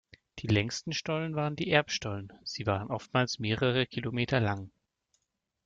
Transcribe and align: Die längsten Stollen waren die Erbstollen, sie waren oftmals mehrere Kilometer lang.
Die 0.39 0.47
längsten 0.47 0.93
Stollen 0.93 1.35
waren 1.35 1.55
die 1.55 1.69
Erbstollen, 1.69 2.33
sie 2.43 2.65
waren 2.65 2.89
oftmals 2.89 3.37
mehrere 3.37 3.85
Kilometer 3.85 4.39
lang. 4.39 4.71